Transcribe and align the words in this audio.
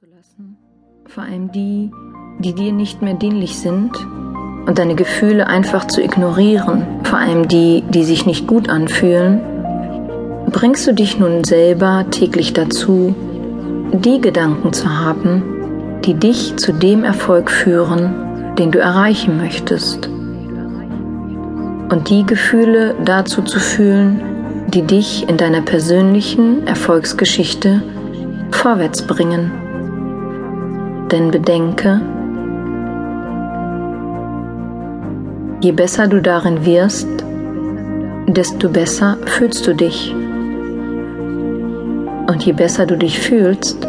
zulassen, 0.00 0.56
vor 1.08 1.24
allem 1.24 1.52
die, 1.52 1.90
die 2.38 2.54
dir 2.54 2.72
nicht 2.72 3.02
mehr 3.02 3.12
dienlich 3.12 3.58
sind, 3.58 3.94
und 4.66 4.78
deine 4.78 4.94
Gefühle 4.94 5.46
einfach 5.46 5.88
zu 5.88 6.02
ignorieren, 6.02 6.86
vor 7.02 7.18
allem 7.18 7.48
die, 7.48 7.84
die 7.86 8.04
sich 8.04 8.24
nicht 8.24 8.46
gut 8.46 8.70
anfühlen, 8.70 9.42
bringst 10.50 10.86
du 10.86 10.94
dich 10.94 11.18
nun 11.18 11.44
selber 11.44 12.06
täglich 12.10 12.54
dazu, 12.54 13.14
die 13.92 14.22
Gedanken 14.22 14.72
zu 14.72 14.88
haben, 14.88 16.00
die 16.06 16.14
dich 16.14 16.56
zu 16.56 16.72
dem 16.72 17.04
Erfolg 17.04 17.50
führen, 17.50 18.54
den 18.56 18.70
du 18.70 18.78
erreichen 18.78 19.36
möchtest. 19.36 20.06
Und 20.06 22.08
die 22.08 22.24
Gefühle 22.24 22.94
dazu 23.04 23.42
zu 23.42 23.60
fühlen, 23.60 24.22
die 24.68 24.82
dich 24.82 25.28
in 25.28 25.36
deiner 25.36 25.60
persönlichen 25.60 26.66
Erfolgsgeschichte 26.66 27.82
vorwärts 28.50 29.06
bringen. 29.06 29.59
Denn 31.10 31.32
bedenke, 31.32 32.00
je 35.60 35.72
besser 35.72 36.06
du 36.06 36.22
darin 36.22 36.64
wirst, 36.64 37.08
desto 38.28 38.68
besser 38.68 39.16
fühlst 39.26 39.66
du 39.66 39.74
dich. 39.74 40.14
Und 42.28 42.46
je 42.46 42.52
besser 42.52 42.86
du 42.86 42.96
dich 42.96 43.18
fühlst, 43.18 43.84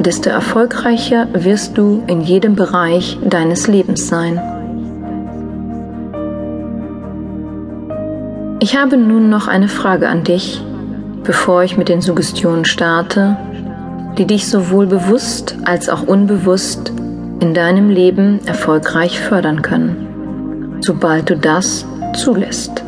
desto 0.00 0.30
erfolgreicher 0.30 1.28
wirst 1.34 1.78
du 1.78 2.02
in 2.08 2.20
jedem 2.20 2.56
Bereich 2.56 3.16
deines 3.24 3.68
Lebens 3.68 4.08
sein. 4.08 4.40
Ich 8.58 8.76
habe 8.76 8.96
nun 8.96 9.28
noch 9.28 9.46
eine 9.46 9.68
Frage 9.68 10.08
an 10.08 10.24
dich, 10.24 10.60
bevor 11.22 11.62
ich 11.62 11.76
mit 11.76 11.88
den 11.88 12.00
Suggestionen 12.00 12.64
starte 12.64 13.36
die 14.18 14.26
dich 14.26 14.48
sowohl 14.48 14.86
bewusst 14.86 15.56
als 15.64 15.88
auch 15.88 16.06
unbewusst 16.06 16.92
in 17.40 17.54
deinem 17.54 17.90
Leben 17.90 18.40
erfolgreich 18.46 19.20
fördern 19.20 19.62
können, 19.62 20.78
sobald 20.80 21.30
du 21.30 21.36
das 21.36 21.86
zulässt. 22.14 22.84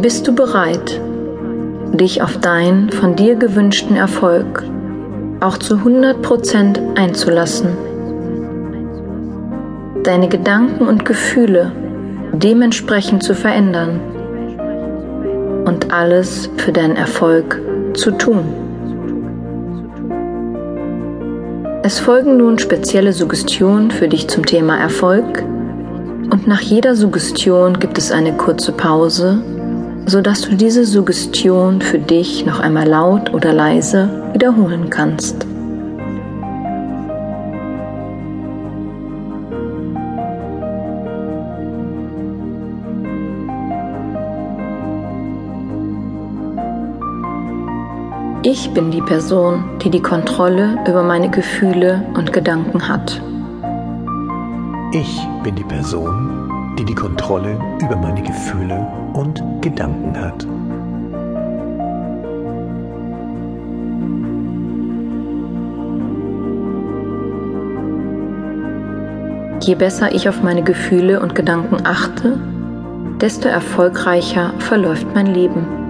Bist 0.00 0.26
du 0.26 0.34
bereit, 0.34 1.00
dich 1.92 2.22
auf 2.22 2.38
deinen 2.38 2.90
von 2.90 3.14
dir 3.14 3.36
gewünschten 3.36 3.96
Erfolg 3.96 4.64
auch 5.40 5.58
zu 5.58 5.76
100% 5.76 6.96
einzulassen? 6.96 7.76
Deine 10.02 10.28
Gedanken 10.28 10.88
und 10.88 11.04
Gefühle 11.04 11.72
dementsprechend 12.32 13.22
zu 13.22 13.34
verändern? 13.34 14.00
Und 15.64 15.92
alles 15.92 16.50
für 16.56 16.72
deinen 16.72 16.96
Erfolg 16.96 17.60
zu 17.94 18.10
tun. 18.12 18.44
Es 21.84 21.98
folgen 21.98 22.36
nun 22.36 22.58
spezielle 22.58 23.12
Suggestionen 23.12 23.90
für 23.90 24.08
dich 24.08 24.28
zum 24.28 24.46
Thema 24.46 24.78
Erfolg 24.78 25.42
und 26.30 26.46
nach 26.46 26.60
jeder 26.60 26.94
Suggestion 26.94 27.78
gibt 27.78 27.98
es 27.98 28.12
eine 28.12 28.32
kurze 28.36 28.72
Pause, 28.72 29.42
sodass 30.06 30.42
du 30.42 30.54
diese 30.54 30.84
Suggestion 30.84 31.80
für 31.80 31.98
dich 31.98 32.46
noch 32.46 32.60
einmal 32.60 32.88
laut 32.88 33.34
oder 33.34 33.52
leise 33.52 34.08
wiederholen 34.32 34.90
kannst. 34.90 35.46
Ich 48.44 48.74
bin 48.74 48.90
die 48.90 49.00
Person, 49.00 49.78
die 49.84 49.90
die 49.90 50.02
Kontrolle 50.02 50.76
über 50.88 51.04
meine 51.04 51.30
Gefühle 51.30 52.04
und 52.14 52.32
Gedanken 52.32 52.88
hat. 52.88 53.22
Ich 54.92 55.20
bin 55.44 55.54
die 55.54 55.62
Person, 55.62 56.50
die 56.76 56.84
die 56.84 56.94
Kontrolle 56.96 57.56
über 57.80 57.94
meine 57.94 58.20
Gefühle 58.20 58.84
und 59.12 59.40
Gedanken 59.62 60.18
hat. 60.18 60.44
Je 69.64 69.76
besser 69.76 70.12
ich 70.12 70.28
auf 70.28 70.42
meine 70.42 70.64
Gefühle 70.64 71.20
und 71.20 71.36
Gedanken 71.36 71.86
achte, 71.86 72.40
desto 73.20 73.48
erfolgreicher 73.48 74.52
verläuft 74.58 75.06
mein 75.14 75.26
Leben. 75.26 75.81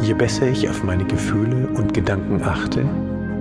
Je 0.00 0.14
besser 0.14 0.46
ich 0.46 0.68
auf 0.68 0.84
meine 0.84 1.04
Gefühle 1.04 1.68
und 1.74 1.94
Gedanken 1.94 2.42
achte, 2.42 2.84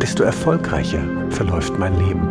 desto 0.00 0.24
erfolgreicher 0.24 1.00
verläuft 1.30 1.78
mein 1.78 1.96
Leben. 1.98 2.28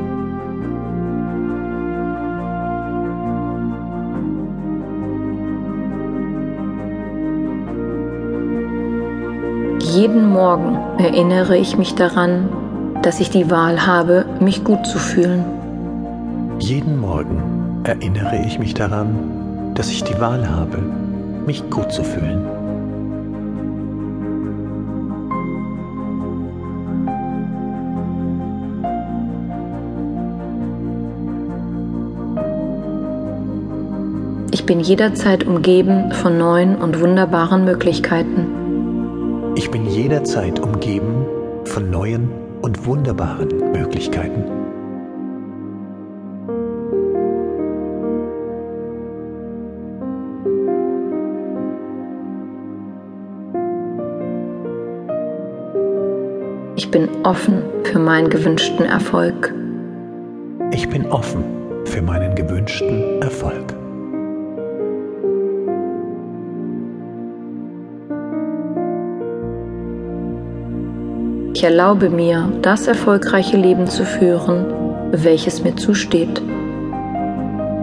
Jeden 9.81 10.29
Morgen 10.29 10.77
erinnere 10.99 11.57
ich 11.57 11.77
mich 11.77 11.95
daran, 11.95 12.49
dass 13.01 13.19
ich 13.19 13.29
die 13.29 13.49
Wahl 13.49 13.85
habe, 13.87 14.25
mich 14.39 14.63
gut 14.63 14.85
zu 14.85 14.99
fühlen. 14.99 15.43
Jeden 16.59 16.99
Morgen 16.99 17.81
erinnere 17.83 18.43
ich 18.45 18.59
mich 18.59 18.73
daran, 18.73 19.73
dass 19.75 19.89
ich 19.89 20.03
die 20.03 20.19
Wahl 20.19 20.49
habe, 20.49 20.77
mich 21.45 21.69
gut 21.69 21.91
zu 21.91 22.03
fühlen. 22.03 22.58
Ich 34.51 34.65
bin 34.65 34.79
jederzeit 34.79 35.45
umgeben 35.45 36.11
von 36.11 36.39
neuen 36.39 36.75
und 36.75 36.99
wunderbaren 36.99 37.65
Möglichkeiten. 37.65 39.53
Ich 39.55 39.69
bin 39.69 39.85
jederzeit 39.85 40.59
umgeben 40.59 41.25
von 41.65 41.91
neuen 41.91 42.31
und 42.63 42.83
wunderbaren 42.87 43.49
Möglichkeiten. 43.71 44.43
Ich 56.75 56.89
bin 56.89 57.07
offen 57.23 57.61
für 57.83 57.99
meinen 57.99 58.31
gewünschten 58.31 58.85
Erfolg. 58.85 59.53
Ich 60.71 60.89
bin 60.89 61.05
offen 61.05 61.43
für 61.85 62.01
meinen 62.01 62.33
gewünschten 62.33 63.21
Erfolg. 63.21 63.75
Ich 71.53 71.63
erlaube 71.63 72.09
mir, 72.09 72.47
das 72.61 72.87
erfolgreiche 72.87 73.57
Leben 73.57 73.87
zu 73.87 74.05
führen, 74.05 74.65
welches 75.11 75.63
mir 75.63 75.75
zusteht. 75.75 76.41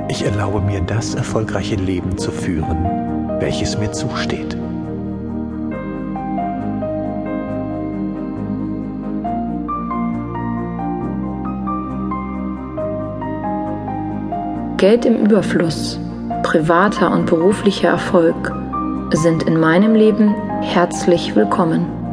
Ich 0.09 0.25
erlaube 0.25 0.61
mir, 0.61 0.81
das 0.81 1.15
erfolgreiche 1.15 1.75
Leben 1.75 2.17
zu 2.17 2.31
führen, 2.31 2.85
welches 3.41 3.77
mir 3.77 3.91
zusteht. 3.93 4.57
Geld 14.77 15.05
im 15.05 15.17
Überfluss, 15.17 15.99
privater 16.43 17.11
und 17.11 17.27
beruflicher 17.27 17.89
Erfolg 17.89 18.53
sind 19.13 19.43
in 19.43 19.59
meinem 19.59 19.95
Leben 19.95 20.35
herzlich 20.63 21.35
willkommen. 21.35 22.06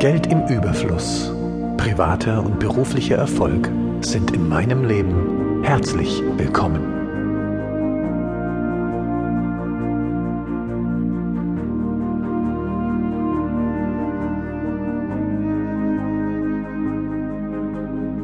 Geld 0.00 0.28
im 0.28 0.46
Überfluss, 0.46 1.30
privater 1.76 2.42
und 2.42 2.58
beruflicher 2.58 3.16
Erfolg 3.16 3.70
sind 4.00 4.30
in 4.30 4.48
meinem 4.48 4.86
Leben 4.86 5.62
herzlich 5.62 6.22
willkommen. 6.38 6.80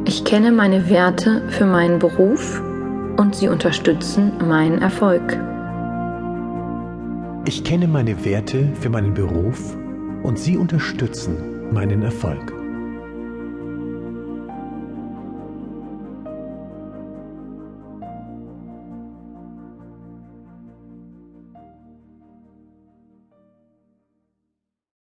Ich 0.06 0.25
kenne 0.25 0.52
meine 0.52 0.88
Werte 0.88 1.46
für 1.50 1.67
meinen 1.67 1.99
Beruf 1.99 2.62
und 3.19 3.34
sie 3.34 3.49
unterstützen 3.49 4.32
meinen 4.49 4.81
Erfolg. 4.81 5.38
Ich 7.44 7.64
kenne 7.64 7.87
meine 7.87 8.25
Werte 8.25 8.70
für 8.81 8.88
meinen 8.88 9.12
Beruf 9.12 9.76
und 10.22 10.38
sie 10.38 10.56
unterstützen 10.56 11.56
meinen 11.72 12.02
Erfolg. 12.02 12.56